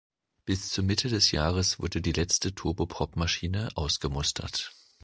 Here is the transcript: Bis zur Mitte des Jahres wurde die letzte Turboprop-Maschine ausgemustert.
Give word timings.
Bis 0.45 0.69
zur 0.69 0.83
Mitte 0.83 1.09
des 1.09 1.29
Jahres 1.29 1.77
wurde 1.77 2.01
die 2.01 2.11
letzte 2.11 2.55
Turboprop-Maschine 2.55 3.69
ausgemustert. 3.75 4.73